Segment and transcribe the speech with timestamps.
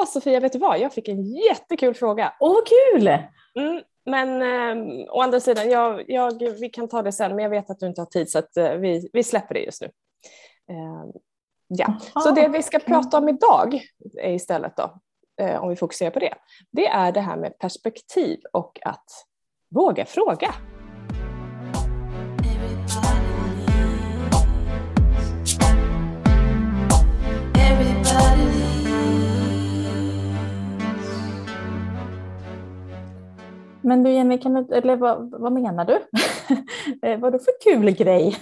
[0.00, 0.78] Åh Sofia, vet du vad?
[0.78, 2.32] Jag fick en jättekul fråga.
[2.40, 3.08] Åh, vad kul!
[3.54, 7.50] Mm, men eh, å andra sidan, jag, jag, vi kan ta det sen, men jag
[7.50, 9.86] vet att du inte har tid så att, eh, vi, vi släpper det just nu.
[10.70, 11.04] Eh,
[11.68, 13.82] ja, Aha, så det vi ska prata om idag
[14.18, 15.00] är istället då,
[15.44, 16.34] eh, om vi fokuserar på det,
[16.70, 19.10] det är det här med perspektiv och att
[19.70, 20.54] våga fråga.
[33.90, 35.98] Men du Jenny, kan du, eller vad, vad menar du?
[37.02, 38.36] Eh, vad för kul grej?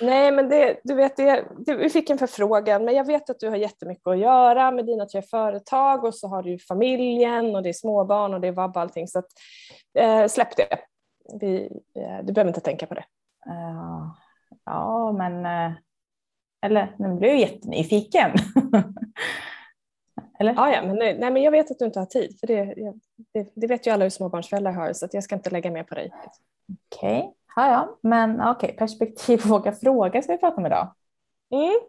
[0.00, 3.40] Nej, men det, du vet, det, det, vi fick en förfrågan, men jag vet att
[3.40, 7.62] du har jättemycket att göra med dina tre företag och så har du familjen och
[7.62, 9.08] det är småbarn och det är vab och allting.
[9.08, 9.26] Så att,
[9.98, 10.78] eh, släpp det.
[11.40, 11.64] Vi,
[11.98, 13.04] eh, du behöver inte tänka på det.
[13.46, 14.14] Uh,
[14.64, 15.46] ja, men...
[15.46, 15.76] eh,
[16.66, 18.30] Eller, nu blir jag jättenyfiken.
[20.38, 20.54] eller?
[20.54, 22.36] Ja, ja, men, nej, nej, men jag vet att du inte har tid.
[22.40, 22.74] För det,
[23.32, 25.94] det, det vet ju alla hur småbarnsföräldrar har så jag ska inte lägga mer på
[25.94, 26.12] dig.
[26.92, 27.98] Okej, ja, ja.
[28.00, 30.94] Men okej, perspektiv och våga fråga ska vi prata om idag.
[31.50, 31.80] Mm,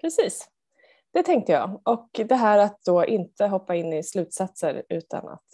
[0.00, 0.48] precis,
[1.12, 1.80] det tänkte jag.
[1.84, 5.46] Och det här att då inte hoppa in i slutsatser utan att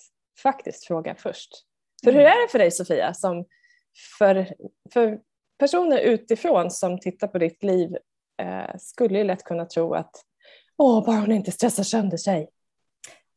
[0.42, 1.50] faktiskt fråga först.
[2.04, 3.44] För hur är det för dig Sofia, som
[4.18, 4.54] för,
[4.92, 5.20] för
[5.58, 7.96] personer utifrån som tittar på ditt liv
[8.42, 10.24] eh, skulle ju lätt kunna tro att
[10.78, 12.48] åh, bara hon inte stressar sönder sig.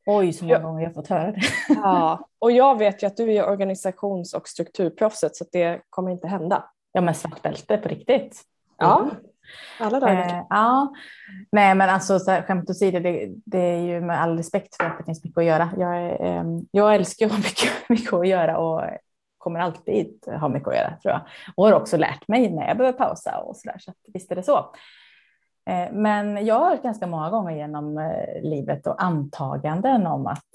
[0.06, 0.60] Oj, så många Ja.
[0.64, 1.42] gånger jag fått höra det.
[1.70, 6.28] Ja, och jag vet ju att du är organisations och strukturproffset så det kommer inte
[6.28, 6.64] hända.
[6.92, 8.42] Ja, men svart bälte på riktigt.
[8.78, 9.10] Ja,
[9.80, 10.28] alla dagar.
[10.38, 10.94] Eh, ja,
[11.52, 14.84] nej men alltså så här, skämt åsido, det, det är ju med all respekt för
[14.84, 15.70] att det finns mycket att göra.
[15.78, 18.82] Jag, eh, jag älskar att ha mycket, mycket att göra och
[19.38, 21.22] kommer alltid ha mycket att göra tror jag.
[21.56, 24.32] Och har också lärt mig när jag behöver pausa och så där, så att, visst
[24.32, 24.74] är det så.
[25.70, 30.46] Eh, men jag har hört ganska många gånger genom eh, livet och antaganden om att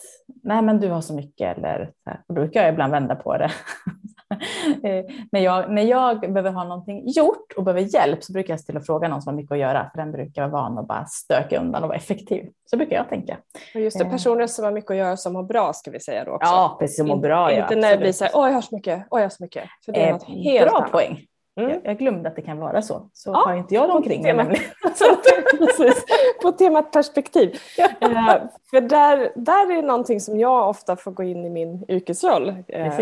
[0.43, 3.15] nej men du har så mycket eller så här, och då brukar jag ibland vända
[3.15, 3.51] på det.
[4.83, 8.61] Eh, när, jag, när jag behöver ha någonting gjort och behöver hjälp så brukar jag
[8.61, 10.87] ställa och fråga någon som har mycket att göra för den brukar vara van att
[10.89, 12.51] bara stöka undan och vara effektiv.
[12.71, 13.37] Så brukar jag tänka.
[13.75, 16.25] Och just det, personer som har mycket att göra som mår bra ska vi säga
[16.25, 16.51] då också.
[16.53, 17.53] Ja, precis som mår bra.
[17.53, 19.31] ja, Inte när det blir så här, åh jag har så mycket, åh jag har
[19.31, 19.65] så mycket.
[19.85, 20.93] För det är Eh, något helt bra annat.
[20.93, 21.21] poäng.
[21.57, 21.71] Mm.
[21.71, 23.03] Jag, jag glömde att det kan vara så.
[23.13, 24.61] Så Ja, har inte jag det omkring mig.
[26.43, 27.59] på temat perspektiv.
[27.77, 27.89] Ja.
[28.01, 32.49] Eh, för där, där är någonting som jag ofta får gå in i min yrkesroll
[32.69, 32.95] eh,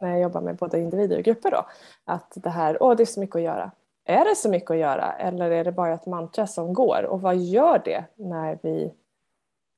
[0.00, 1.50] när jag jobbar med både individer och grupper.
[1.50, 1.66] Då.
[2.04, 3.70] Att det här, åh det är så mycket att göra.
[4.04, 7.04] Är det så mycket att göra eller är det bara ett mantra som går?
[7.04, 8.92] Och vad gör det när vi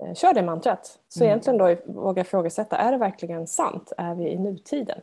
[0.05, 0.99] eh, kör det mantrat?
[1.09, 1.29] Så Mm.
[1.31, 3.93] egentligen då våga ifrågasätta, är det verkligen sant?
[3.99, 5.01] Är vi i nutiden?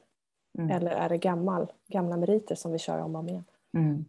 [0.58, 0.72] Mm.
[0.72, 3.44] Eller är det gammal, gamla meriter som vi kör om och om igen?
[3.74, 4.06] Mm.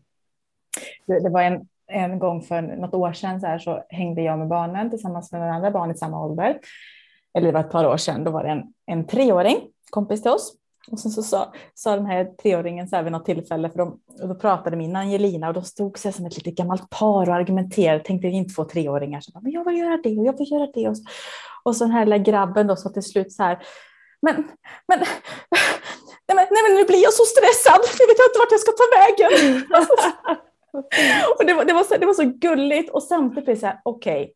[1.06, 4.38] Det, det var en, en gång för något år sedan så, här, så hängde jag
[4.38, 6.58] med barnen tillsammans med några andra barn i samma ålder.
[7.34, 8.24] Eller det var ett par år sedan.
[8.24, 9.56] Då var det en, en treåring,
[9.90, 10.56] kompis till oss.
[10.90, 14.00] Och sen så sa, sa den här treåringen så här vid något tillfälle, för de,
[14.22, 17.34] och då pratade min Angelina och då stod sig som ett litet gammalt par och
[17.34, 18.04] argumenterade.
[18.04, 19.20] Tänkte inte få treåringar.
[19.20, 20.88] Så bara, men jag vill göra det och jag vill göra det.
[20.88, 21.04] Och så,
[21.64, 23.58] och så den här lilla grabben då sa till slut så här.
[24.22, 24.48] Men,
[24.88, 24.98] men,
[26.28, 27.80] nej men, nej men nu blir jag så stressad.
[27.98, 29.62] Jag vet inte vart jag ska ta vägen.
[31.38, 34.32] och det, var, det, var så, det var så gulligt och samtidigt så här, okej,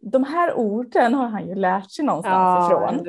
[0.00, 3.04] de här orden har han ju lärt sig någonstans ifrån.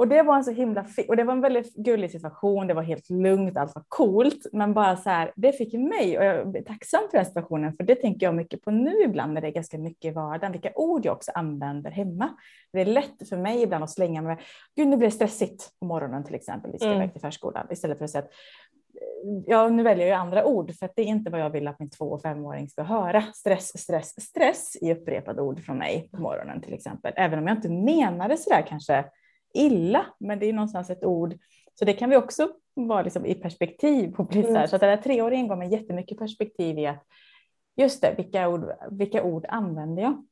[0.00, 2.66] Och det var en så himla och det var en väldigt gullig situation.
[2.66, 6.24] Det var helt lugnt, allt var coolt, men bara så här, det fick mig och
[6.24, 9.40] jag är tacksam för den situationen, för det tänker jag mycket på nu ibland när
[9.40, 12.28] det är ganska mycket i vardagen, vilka ord jag också använder hemma.
[12.72, 14.38] Det är lätt för mig ibland att slänga mig,
[14.76, 16.98] gud nu blir det stressigt på morgonen till exempel, vi ska Mm.
[16.98, 18.30] iväg till förskolan, istället för att säga att
[19.46, 21.78] Ja, nu väljer jag andra ord för att det är inte vad jag vill att
[21.78, 23.22] min två och femåring ska höra.
[23.22, 27.12] Stress, stress, stress i upprepade ord från mig på morgonen till exempel.
[27.16, 29.04] Även om jag inte menar det sådär kanske
[29.54, 31.38] illa, men det är någonstans ett ord.
[31.74, 34.24] Så det kan vi också vara liksom i perspektiv på.
[34.24, 34.68] Precis Mm.
[34.68, 37.06] Så att den här treåringen gav mig jättemycket perspektiv i att
[37.76, 40.26] just det, vilka ord, vilka ord använder jag?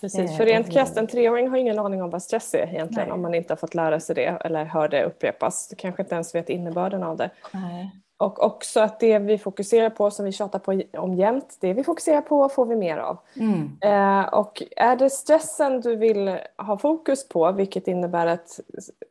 [0.00, 3.08] Precis, Eh, för rent krasst, en treåring har ingen aning om vad stress är egentligen
[3.08, 3.14] Nej.
[3.14, 5.68] om man inte har fått lära sig det eller hör det upprepas.
[5.68, 7.30] Du kanske inte ens vet innebörden av det.
[7.52, 7.90] Nej.
[8.18, 11.84] Och också att det vi fokuserar på, som vi tjatar på om jämt, det vi
[11.84, 13.18] fokuserar på får vi mer av.
[13.36, 13.78] Mm.
[13.80, 18.60] Eh, och är det stressen du vill ha fokus på, vilket innebär att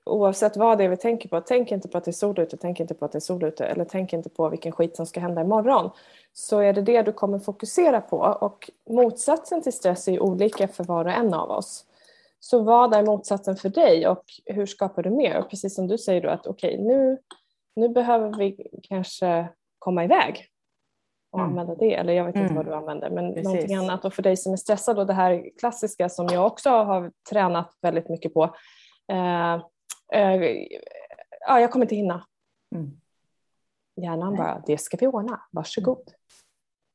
[0.04, 2.58] oavsett vad det är vi tänker på, tänk inte på att det är sol ute,
[2.58, 5.06] tänk inte på att det är sol ute eller tänk inte på vilken skit som
[5.06, 5.90] ska hända imorgon.
[6.34, 10.68] Så är det det du kommer fokusera på och motsatsen till stress är ju olika
[10.68, 11.86] för var och en av oss.
[12.40, 15.38] Så vad är motsatsen för dig och hur skapar du mer?
[15.40, 17.18] Och precis som du säger då att okej, nu,
[17.78, 20.46] nu behöver vi kanske komma iväg.
[21.32, 21.50] och Mm.
[21.52, 21.94] använda det.
[21.96, 22.56] Eller jag vet inte Mm.
[22.56, 23.44] vad du använder, men Precis.
[23.48, 24.06] någonting annat.
[24.06, 27.74] Och för dig som är stressad och det här klassiska som jag också har tränat
[27.82, 28.44] väldigt mycket på.
[29.12, 29.54] Eh,
[30.14, 30.66] eh,
[31.48, 32.26] ja, jag kommer inte hinna.
[32.76, 32.92] Mm.
[34.02, 36.12] Hjärnan bara, det ska vi ordna, varsågod.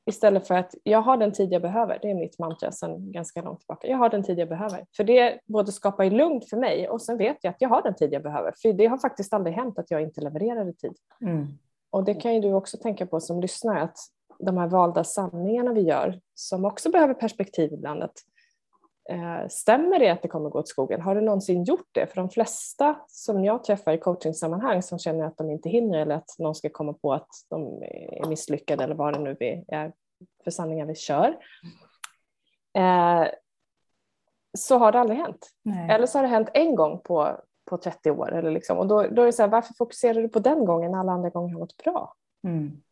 [0.07, 3.43] Istället för att jag har den tid jag behöver, det är mitt mantra sedan ganska
[3.43, 3.89] långt tillbaka.
[3.89, 4.87] Jag har den tid jag behöver.
[4.97, 7.95] För det både skapar lugn för mig och sen vet jag att jag har den
[7.95, 8.53] tid jag behöver.
[8.63, 10.97] För det har faktiskt aldrig hänt att jag inte levererar i tid.
[11.21, 11.47] Mm.
[11.91, 13.97] Och det kan ju du också tänka på som lyssnar att
[14.39, 18.03] de här valda sanningarna vi gör som också behöver perspektiv ibland.
[18.03, 18.17] Att,
[19.49, 21.01] stämmer det att det kommer gå åt skogen?
[21.01, 22.07] Har du någonsin gjort det?
[22.07, 26.15] För de flesta som jag träffar i coachingsammanhang som känner att de inte hinner eller
[26.15, 29.37] att någon ska komma på att de är misslyckade eller vad det nu
[29.69, 29.93] är
[30.45, 31.37] för sanningar vi kör.
[32.79, 33.27] Eh,
[34.59, 35.51] så har det aldrig hänt.
[35.63, 35.91] Nej.
[35.91, 37.41] Eller så har det hänt en gång på,
[37.71, 38.33] på 30 år.
[38.33, 38.79] Eller liksom.
[38.79, 41.13] Och då, då är det så här, varför fokuserar du på den gången när alla
[41.13, 42.15] andra gånger har gått bra?
[42.45, 42.83] Mm.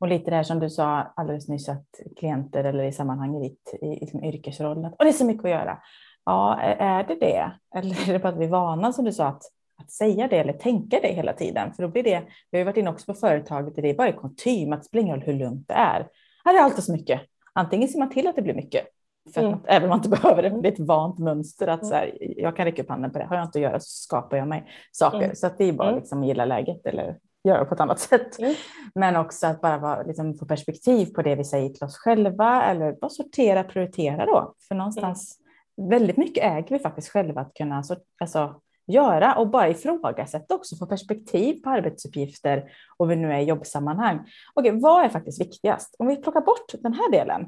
[0.00, 1.86] Och lite det här som du sa alldeles nyss att
[2.16, 5.24] klienter eller i sammanhang i ditt i, i din yrkesroll, att "Åh, det är så
[5.24, 5.78] mycket att göra.
[6.24, 7.50] Ja, är det det?
[7.74, 9.42] Eller är det bara att vi är vana som du sa att,
[9.82, 11.72] att säga det eller tänka det hela tiden?
[11.74, 14.08] För då blir det, vi har ju varit inne också på företaget, det är bara
[14.08, 16.08] i kutym att det spelar ingen roll hur lugnt det är.
[16.44, 17.20] Här är alltid så mycket.
[17.52, 18.84] Antingen ser man till att det blir mycket,
[19.34, 19.58] för att Mm.
[19.66, 22.56] även om man inte behöver det, det är ett vant mönster att så här, jag
[22.56, 24.70] kan räcka upp handen på det, har jag inte att göra så skapar jag mig
[24.92, 25.18] saker.
[25.22, 25.34] Mm.
[25.36, 26.00] Så att det är bara Mm.
[26.00, 27.18] liksom gilla läget eller
[27.48, 28.38] göra på ett annat sätt.
[28.38, 28.54] Mm.
[28.94, 32.64] Men också att bara vara, liksom, få perspektiv på det vi säger till oss själva
[32.64, 34.54] eller bara sortera, prioritera då.
[34.68, 35.38] För någonstans,
[35.76, 37.82] väldigt mycket äger vi faktiskt själva att kunna
[38.20, 43.44] alltså, göra och bara ifrågasätta också, få perspektiv på arbetsuppgifter och vi nu är i
[43.44, 44.30] jobbsammanhang.
[44.54, 45.96] Okej, vad är faktiskt viktigast?
[45.98, 47.42] Om vi plockar bort den här delen,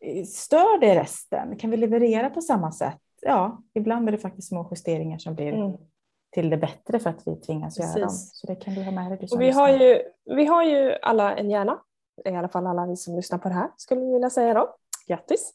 [0.00, 1.56] eh, stör det resten?
[1.58, 2.98] Kan vi leverera på samma sätt?
[3.20, 5.76] Ja, ibland är det faktiskt små justeringar som blir Mm.
[6.34, 8.02] Till det bättre för att vi tvingas göra dem.
[8.02, 8.30] Precis.
[8.34, 9.28] Så det kan du ha med dig.
[9.32, 11.80] Och vi, har ju, vi har ju alla en hjärna,
[12.24, 14.76] i alla fall alla vi som lyssnar på det här skulle vi vilja säga då.
[15.08, 15.54] Grattis!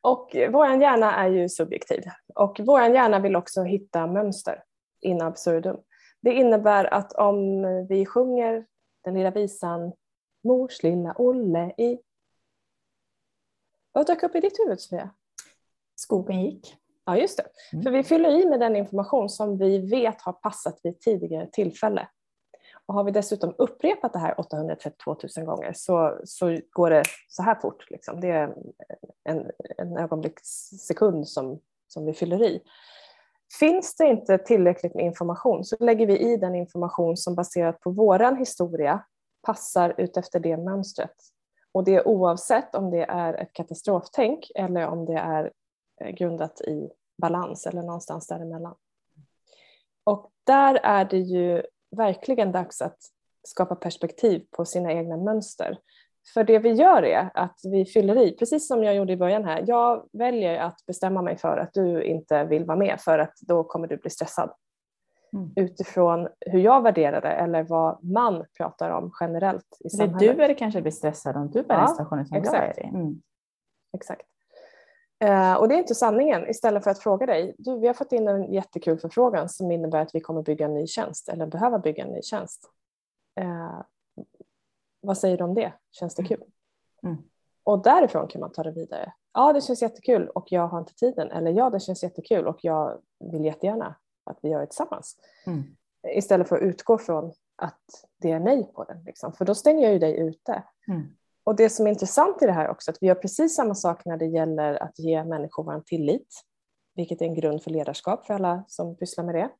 [0.00, 2.02] Och vår hjärna är ju subjektiv
[2.34, 4.62] och vår hjärna vill också hitta mönster
[5.00, 5.76] in absurdum.
[6.20, 8.66] Det innebär att om vi sjunger
[9.04, 9.92] den lilla visan
[10.44, 11.98] Mors lilla Olle i...
[13.92, 15.10] Vad dök upp i ditt huvud Sofia?
[15.94, 16.77] Skogen gick.
[17.08, 17.44] Ja, just det.
[17.72, 17.82] Mm.
[17.82, 22.08] För vi fyller i med den information som vi vet har passat vid tidigare tillfälle.
[22.86, 27.42] Och har vi dessutom upprepat det här 832 000 gånger så, så går det så
[27.42, 27.90] här fort.
[27.90, 28.20] Liksom.
[28.20, 28.54] Det är
[29.24, 32.62] en, en ögonblickssekund som, som vi fyller i.
[33.58, 37.90] Finns det inte tillräckligt med information så lägger vi i den information som baserat på
[37.90, 39.04] våran historia
[39.42, 41.16] passar utefter det mönstret.
[41.72, 45.52] Och det är oavsett om det är ett katastroftänk eller om det är
[46.00, 46.90] grundat i
[47.22, 48.74] balans eller någonstans däremellan.
[50.04, 51.62] Och där är det ju
[51.96, 52.96] verkligen dags att
[53.42, 55.78] skapa perspektiv på sina egna mönster.
[56.34, 59.44] För det vi gör är att vi fyller i, precis som jag gjorde i början
[59.44, 59.64] här.
[59.66, 63.64] Jag väljer att bestämma mig för att du inte vill vara med för att då
[63.64, 64.50] kommer du bli stressad.
[65.32, 65.52] Mm.
[65.56, 70.36] Utifrån hur jag värderar det eller vad man pratar om generellt i Det är samhället.
[70.36, 72.56] du eller kanske blir stressad om du är den Ja, situationen som exakt.
[72.78, 72.88] jag är i.
[72.96, 73.22] Mm.
[73.92, 74.22] Exakt.
[75.20, 76.50] Eh, och det är inte sanningen.
[76.50, 80.00] Istället för att fråga dig, du, vi har fått in en jättekul förfrågan som innebär
[80.00, 82.70] att vi kommer bygga en ny tjänst eller behöva bygga en ny tjänst.
[83.40, 83.80] Eh,
[85.00, 85.72] vad säger du om det?
[85.90, 86.42] Känns det kul?
[87.02, 87.16] Mm.
[87.64, 89.12] Och därifrån kan man ta det vidare.
[89.32, 91.30] Ja, det känns jättekul och jag har inte tiden.
[91.30, 93.00] Eller ja, det känns jättekul och jag
[93.32, 95.16] vill jättegärna att vi gör det tillsammans.
[95.46, 95.62] Mm.
[96.16, 97.80] Istället för att utgå från att
[98.16, 99.02] det är nej på den.
[99.04, 99.32] Liksom.
[99.32, 100.62] För då stänger jag ju dig ute.
[100.88, 101.02] Mm.
[101.48, 104.04] Och det som är intressant i det här också, att vi gör precis samma sak
[104.04, 106.42] när det gäller att ge människor vår tillit,
[106.94, 109.50] vilket är en grund för ledarskap för alla som pysslar med det.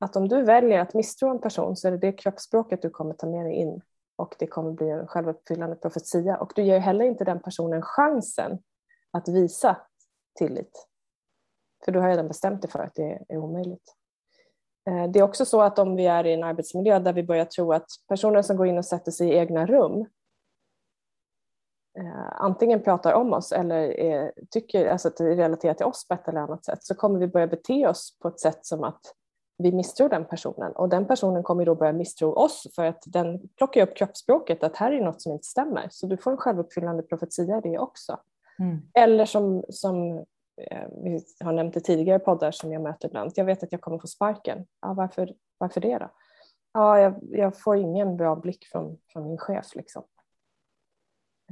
[0.00, 3.14] Att om du väljer att misstro en person så är det det kroppsspråket du kommer
[3.14, 3.80] ta med dig in
[4.16, 6.36] och det kommer bli en självuppfyllande profetia.
[6.36, 8.58] Och du ger heller inte den personen chansen
[9.10, 9.76] att visa
[10.38, 10.88] tillit.
[11.84, 13.94] För du har redan bestämt dig för att det är omöjligt.
[14.90, 17.44] Eh, det är också så att om vi är i en arbetsmiljö där vi börjar
[17.44, 20.06] tro att personer som går in och sätter sig i egna rum
[22.32, 26.14] antingen pratar om oss eller är, tycker alltså att det är relaterat till oss på
[26.14, 29.00] ett eller annat sätt så kommer vi börja bete oss på ett sätt som att
[29.58, 33.48] vi misstror den personen och den personen kommer då börja misstro oss för att den
[33.56, 37.02] plockar upp kroppsspråket att här är något som inte stämmer så du får en självuppfyllande
[37.02, 38.18] profetia i det också.
[38.58, 38.78] Mm.
[38.94, 40.18] Eller som, som
[40.70, 43.32] eh, vi har nämnt i tidigare poddar som jag möter ibland.
[43.34, 44.66] Jag vet att jag kommer få sparken.
[44.80, 46.10] Ja, varför, varför det då?
[46.72, 49.74] Ja, jag, jag får ingen bra blick från, från min chef.
[49.74, 50.02] Liksom.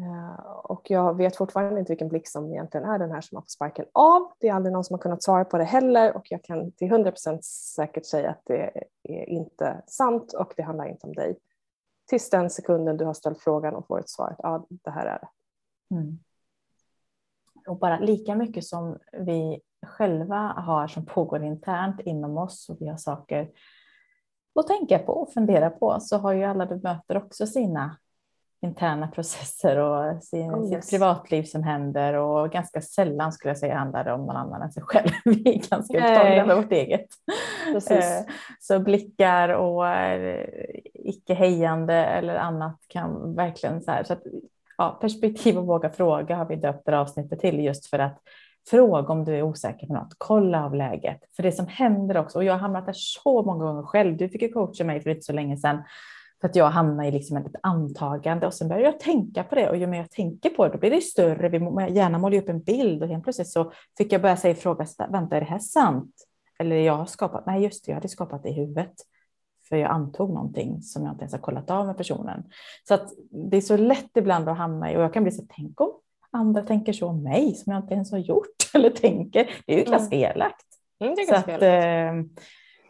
[0.01, 3.43] Eh, och jag vet fortfarande inte vilken blick som egentligen är den här som har
[3.43, 4.33] fått sparken av.
[4.41, 6.89] Det är aldrig någon som har kunnat svara på det heller och jag kan till
[6.89, 7.39] 100%
[7.77, 11.39] säkert säga att det är inte sant och det handlar inte om dig.
[12.09, 14.37] tills den sekunden du har ställt frågan och får ett svar.
[14.39, 15.29] Ja, det här är det.
[15.95, 16.19] Mm.
[17.69, 22.89] Och bara lika mycket som vi själva har som pågår internt inom oss och vi
[22.89, 23.51] har saker
[24.61, 27.97] att tänka på och fundera på så har ju alla du möter också sina
[28.63, 30.85] interna processer och sin, oh, yes.
[30.85, 34.63] sitt privatliv som händer och ganska sällan skulle jag säga handlar det om någon annan
[34.63, 35.09] än sig själv.
[35.25, 37.07] Vi är ganska upptagna med vårt eget.
[37.91, 39.85] Eh, så blickar och
[40.95, 44.05] icke hejande eller annat kan verkligen så här.
[44.05, 44.23] Så att,
[44.79, 48.19] ja, perspektiv och våga fråga har vi döpt det avsnittet till just för att
[48.71, 50.15] fråga om du är osäker på något.
[50.19, 51.21] Kolla av läget.
[51.37, 54.17] För det som händer också, och jag har hamnat där så många gånger själv.
[54.17, 55.83] Du fick ju coacha mig för inte så länge sedan
[56.41, 59.71] för att jag hamnar i liksom ett antagande och sen börjar jag tänka på det
[59.71, 61.49] och ju mer jag tänker på det, då blir det större.
[61.49, 61.59] Vi
[61.95, 65.37] gärna målar upp en bild och helt plötsligt så fick jag börja säga ifrågasätta, vänta
[65.37, 66.15] är det här sant?
[66.59, 68.95] Eller jag har skapat, nej just det, jag hade skapat det i huvudet.
[69.69, 72.45] För jag antog någonting som jag inte ens har kollat av med personen.
[72.89, 75.43] Så att det är så lätt ibland att hamna i, och jag kan bli så,
[75.57, 75.93] tänk om
[76.31, 79.51] andra tänker så om mig som jag inte ens har gjort eller tänker.
[79.67, 80.31] Det är ju ganska mm.
[80.31, 80.67] elakt.
[81.01, 81.49] Mm, det, så att.
[81.49, 82.41] Eh,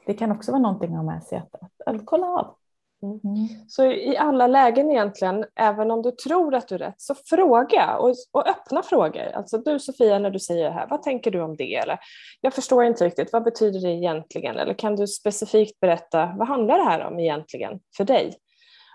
[0.06, 2.54] det kan också vara någonting att ha med sig att, att, att kolla av.
[3.02, 3.48] Mm.
[3.68, 7.96] Så i alla lägen egentligen, även om du tror att du är rätt, så fråga
[7.96, 9.32] och, och, öppna frågor.
[9.34, 11.74] Alltså du Sofia, när du säger det här, vad tänker du om det?
[11.76, 11.98] Eller,
[12.40, 14.56] jag förstår inte riktigt, vad betyder det egentligen?
[14.56, 18.34] Eller kan du specifikt berätta, vad handlar det här om egentligen för dig?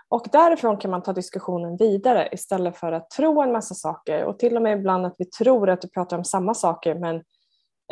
[0.08, 4.38] Och därifrån kan man ta diskussionen vidare istället för att tro en massa saker och
[4.38, 7.16] till och med ibland att vi tror att du pratar om samma saker men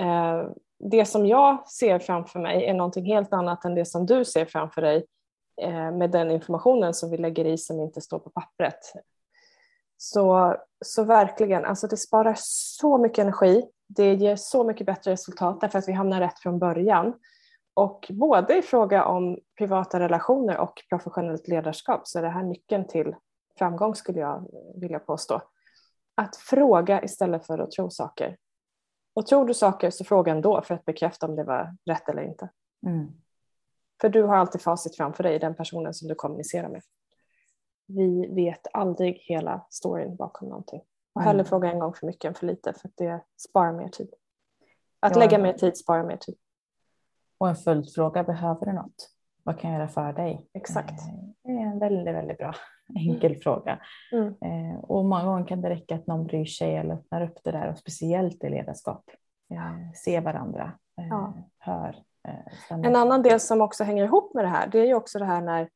[0.00, 0.48] eh,
[0.90, 4.44] det som jag ser framför mig är någonting helt annat än det som du ser
[4.44, 5.04] framför dig
[5.56, 8.92] Eh, med den informationen som vi lägger i som inte står på pappret.
[9.96, 13.64] Så, så verkligen, alltså det sparar så mycket energi.
[13.88, 17.14] Det ger så mycket bättre resultat därför att vi hamnar rätt från början.
[17.74, 22.86] Och både i fråga om privata relationer och professionellt ledarskap så är det här nyckeln
[22.86, 23.14] till
[23.58, 25.42] framgång skulle jag vilja påstå.
[26.14, 28.36] Att fråga istället för att tro saker.
[29.14, 32.22] Och tror du saker så fråga ändå för att bekräfta om det var rätt eller
[32.22, 32.48] inte.
[32.86, 33.12] Mm.
[34.04, 36.82] För du har alltid facit framför dig, den personen som du kommunicerar med.
[37.86, 40.80] Vi vet aldrig hela storyn bakom någonting.
[41.14, 41.46] Och hellre mm.
[41.46, 44.14] fråga en gång för mycket än för lite för att det sparar mer tid.
[45.00, 45.18] Att ja.
[45.18, 46.34] lägga mer tid sparar mer tid.
[47.38, 49.10] Och en följdfråga, behöver du något?
[49.42, 50.48] Vad kan jag göra för dig?
[50.52, 51.00] Exakt.
[51.00, 52.54] Eh, det är en väldigt, väldigt bra
[52.96, 53.40] enkel mm.
[53.40, 53.78] fråga.
[54.12, 54.28] Mm.
[54.28, 57.52] Eh, och många gånger kan det räcka att någon bryr sig eller öppnar upp det
[57.52, 59.10] där och speciellt i ledarskap.
[59.50, 61.34] Eh, se varandra, ja.
[61.58, 64.94] hör Eh, en annan del som också hänger ihop med det här det är ju
[64.94, 65.68] också det här när,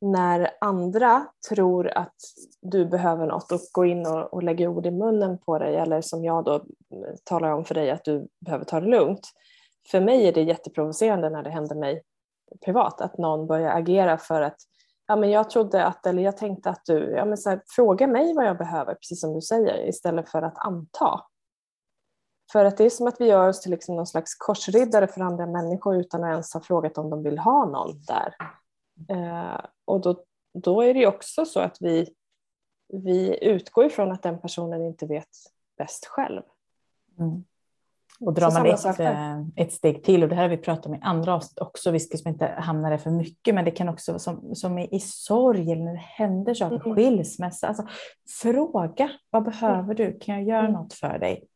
[0.00, 2.16] när andra tror att
[2.62, 6.00] du behöver något och går in och, och lägger ord i munnen på dig eller
[6.00, 9.30] som jag då mm, talar om för dig att du behöver ta det lugnt.
[9.90, 12.02] För mig är det jätteprovocerande när det händer mig
[12.64, 14.56] privat att någon börjar agera för att
[15.06, 18.06] ja, men jag trodde att, eller jag tänkte att du, ja, men så här, fråga
[18.06, 21.20] mig vad jag behöver, precis som du säger, istället för att anta.
[22.52, 25.20] För att det är som att vi gör oss till liksom någon slags korsriddare för
[25.20, 28.34] andra människor utan att ens ha frågat om de vill ha någon där.
[29.08, 30.24] Eh, och då,
[30.54, 32.14] då är det också så att vi,
[32.92, 35.28] vi utgår ifrån att den personen inte vet
[35.78, 36.42] bäst själv.
[37.18, 37.44] Mm.
[38.20, 40.94] Och drar man ett, eh, ett steg till, och det här har vi pratat om
[40.94, 44.18] i andra avsnitt också, vi ska inte hamna där för mycket, men det kan också
[44.18, 46.94] som, som i sorg eller när det händer saker, mm.
[46.94, 47.68] skilsmässa.
[47.68, 47.86] Alltså,
[48.42, 50.18] fråga, vad behöver du?
[50.18, 50.72] Kan jag göra mm.
[50.72, 51.48] något för dig?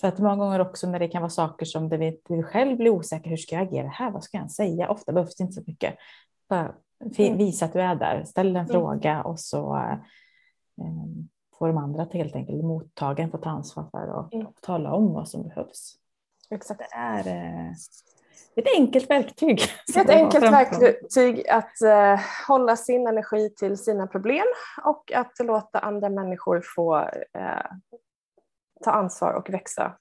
[0.00, 2.90] För att många gånger också när det kan vara saker som du, du själv blir
[2.90, 4.10] osäker, hur ska jag agera här?
[4.10, 4.90] Vad ska jag säga?
[4.90, 5.96] Ofta behövs det inte så mycket.
[6.48, 6.74] Bara
[7.18, 7.38] mm.
[7.38, 8.68] visa att du är där, ställ en mm.
[8.68, 9.76] fråga och så
[10.80, 11.28] um,
[11.58, 14.46] får de andra helt enkelt, mottagaren få ta ansvar för och, mm.
[14.60, 15.94] tala om vad som behövs.
[16.50, 16.80] Exakt.
[16.80, 17.72] Det är uh,
[18.56, 19.60] ett enkelt verktyg.
[19.96, 24.46] Ett enkelt verktyg att uh, hålla sin energi till sina problem
[24.84, 27.76] och att låta andra människor få uh,
[28.84, 29.98] ta ansvar och växa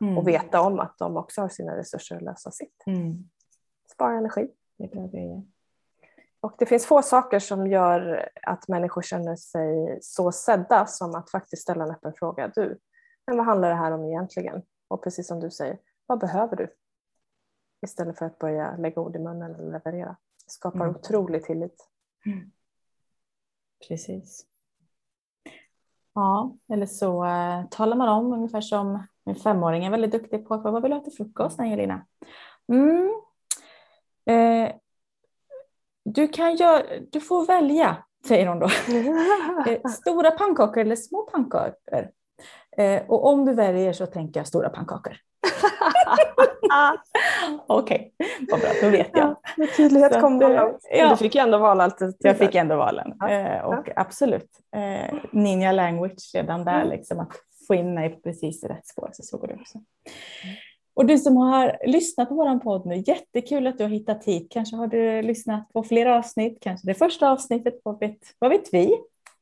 [0.00, 0.18] mm.
[0.18, 2.82] och veta om att de också har sina resurser att lösa sitt.
[2.86, 3.30] Mm.
[3.92, 4.50] Spara energi.
[4.78, 5.42] Det är bra grejer.
[6.40, 11.30] Och det finns få saker som gör att människor känner sig så sedda som att
[11.30, 12.52] faktiskt ställa en öppen fråga.
[12.54, 12.78] Du,
[13.26, 14.62] men vad handlar det här om egentligen?
[14.88, 16.74] Och precis som du säger, vad behöver du?
[17.86, 20.16] Istället för att börja lägga ord i munnen eller leverera.
[20.44, 20.96] Det skapar mm.
[20.96, 21.88] otrolig tillit.
[22.26, 22.52] Mm.
[23.88, 24.46] Precis.
[26.14, 30.56] Ja, eller så uh, talar man om ungefär som min femåring är väldigt duktig på.
[30.56, 32.06] Vad vill du ha till frukost Angelina?
[32.72, 33.22] Mm.
[34.26, 34.72] Eh,
[36.04, 37.96] du, kan göra, du får välja,
[38.28, 38.66] säger hon då.
[39.72, 42.08] eh, stora pannkakor eller små pannkakor.
[42.76, 45.12] Eh, och om du väljer så tänker jag stora pannkakor.
[47.66, 48.28] Okej, okay.
[48.50, 49.28] vad bra, då vet jag.
[49.28, 50.88] Ja, med tydlighet kom det långt.
[50.90, 51.08] Ja.
[51.10, 52.24] Du fick ju ändå valalternativet.
[52.24, 53.14] Jag fick ändå valen.
[53.18, 53.30] Ja.
[53.30, 53.92] Eh, och ja.
[53.96, 56.88] absolut, eh, ninja language redan där, mm.
[56.88, 57.32] liksom, att
[57.66, 59.78] få in mig på precis rätt spår, så går det också.
[60.94, 64.46] Och du som har lyssnat på vår podd nu, jättekul att du har hittat hit.
[64.50, 68.74] Kanske har du lyssnat på flera avsnitt, kanske det första avsnittet, vad vet, vad vet
[68.74, 68.94] vi?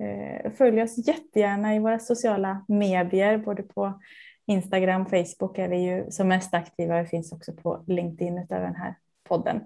[0.03, 4.01] Eh, följ oss jättegärna i våra sociala medier, både på
[4.47, 7.03] Instagram, Facebook är vi ju som mest aktiva.
[7.03, 8.95] Vi finns också på LinkedIn utöver den här
[9.29, 9.61] podden.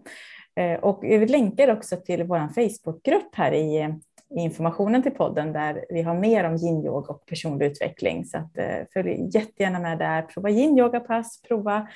[0.57, 3.95] Eh, och vi länkar också till vår Facebookgrupp här i
[4.31, 8.25] informationen till podden där vi har mer om yin-yoga och personlig utveckling.
[8.25, 10.23] Så att, eh, följ jättegärna med där.
[10.23, 11.88] Prova yin-yoga-pass, prova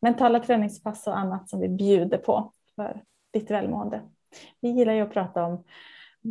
[0.00, 4.02] mentala träningspass och annat som vi bjuder på för ditt välmående.
[4.60, 5.64] Vi gillar ju att prata om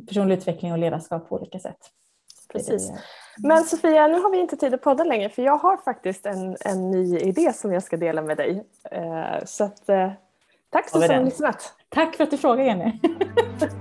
[0.07, 1.91] personlig utveckling och ledarskap på olika sätt.
[2.51, 2.91] Precis.
[3.37, 6.57] Men Sofia, nu har vi inte tid att podda längre för jag har faktiskt en,
[6.59, 8.63] en ny idé som jag ska dela med dig.
[8.91, 10.11] Eh, så att, eh,
[10.69, 11.73] tack så mycket lyssnat.
[11.89, 12.99] Tack för att du frågade Jenny.